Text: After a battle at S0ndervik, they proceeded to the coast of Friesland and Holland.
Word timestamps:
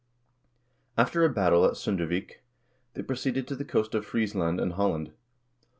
After 0.97 1.23
a 1.23 1.29
battle 1.29 1.63
at 1.63 1.73
S0ndervik, 1.73 2.37
they 2.95 3.03
proceeded 3.03 3.47
to 3.47 3.55
the 3.55 3.63
coast 3.63 3.93
of 3.93 4.03
Friesland 4.03 4.59
and 4.59 4.73
Holland. 4.73 5.11